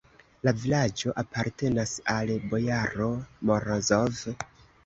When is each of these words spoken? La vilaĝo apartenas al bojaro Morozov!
La 0.47 0.53
vilaĝo 0.61 1.13
apartenas 1.23 1.93
al 2.15 2.33
bojaro 2.55 3.11
Morozov! 3.51 4.27